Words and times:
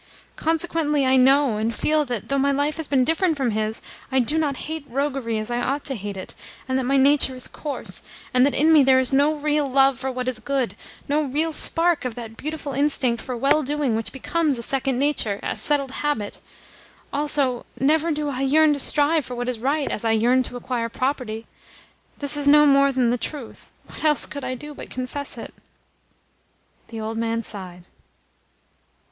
Consequently 0.35 1.05
I 1.05 1.15
know 1.15 1.57
and 1.57 1.75
feel 1.75 2.05
that, 2.05 2.27
though 2.27 2.39
my 2.39 2.51
life 2.51 2.77
has 2.77 2.87
been 2.87 3.03
different 3.03 3.37
from 3.37 3.51
his, 3.51 3.83
I 4.11 4.17
do 4.17 4.39
not 4.39 4.57
hate 4.65 4.83
roguery 4.89 5.37
as 5.37 5.51
I 5.51 5.61
ought 5.61 5.85
to 5.85 5.93
hate 5.93 6.17
it, 6.17 6.33
and 6.67 6.75
that 6.79 6.85
my 6.87 6.97
nature 6.97 7.35
is 7.35 7.47
coarse, 7.47 8.01
and 8.33 8.43
that 8.43 8.55
in 8.55 8.73
me 8.73 8.81
there 8.81 8.99
is 8.99 9.13
no 9.13 9.35
real 9.35 9.69
love 9.69 9.99
for 9.99 10.11
what 10.11 10.27
is 10.27 10.39
good, 10.39 10.75
no 11.07 11.21
real 11.21 11.53
spark 11.53 12.03
of 12.03 12.15
that 12.15 12.35
beautiful 12.35 12.73
instinct 12.73 13.21
for 13.21 13.37
well 13.37 13.61
doing 13.61 13.95
which 13.95 14.11
becomes 14.11 14.57
a 14.57 14.63
second 14.63 14.97
nature, 14.97 15.39
a 15.43 15.55
settled 15.55 15.91
habit. 15.91 16.41
Also, 17.13 17.67
never 17.79 18.09
do 18.11 18.27
I 18.29 18.41
yearn 18.41 18.73
to 18.73 18.79
strive 18.79 19.23
for 19.23 19.35
what 19.35 19.47
is 19.47 19.59
right 19.59 19.91
as 19.91 20.03
I 20.03 20.13
yearn 20.13 20.41
to 20.41 20.57
acquire 20.57 20.89
property. 20.89 21.45
This 22.17 22.35
is 22.35 22.47
no 22.47 22.65
more 22.65 22.91
than 22.91 23.11
the 23.11 23.19
truth. 23.19 23.69
What 23.85 24.03
else 24.03 24.25
could 24.25 24.43
I 24.43 24.55
do 24.55 24.73
but 24.73 24.89
confess 24.89 25.37
it?" 25.37 25.53
The 26.87 26.99
old 26.99 27.19
man 27.19 27.43
sighed. 27.43 27.83